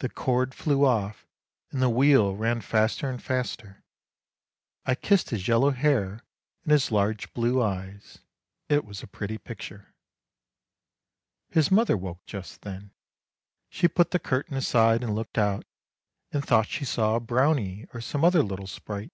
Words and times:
The 0.00 0.08
cord 0.08 0.52
flew 0.52 0.84
off, 0.84 1.24
and 1.70 1.80
the 1.80 1.88
wheel 1.88 2.34
ran 2.34 2.60
faster 2.60 3.08
and 3.08 3.22
faster. 3.22 3.84
I 4.84 4.96
kissed 4.96 5.30
his 5.30 5.46
yellow 5.46 5.70
hair 5.70 6.24
and 6.64 6.72
his 6.72 6.90
large 6.90 7.32
blue 7.34 7.62
eyes. 7.62 8.18
It 8.68 8.84
was 8.84 9.00
a 9.00 9.06
pretty 9.06 9.38
picture." 9.38 9.94
His 11.56 11.70
mother 11.70 11.96
woke 11.96 12.26
just 12.26 12.62
then. 12.62 12.90
She 13.68 13.86
put 13.86 14.10
the 14.10 14.18
curtain 14.18 14.56
aside 14.56 15.04
and 15.04 15.14
looked 15.14 15.38
out, 15.38 15.64
and 16.32 16.44
thought 16.44 16.66
she 16.66 16.84
saw 16.84 17.14
a 17.14 17.20
Brownie 17.20 17.86
or 17.94 18.00
some 18.00 18.24
other 18.24 18.42
little 18.42 18.66
sprite. 18.66 19.12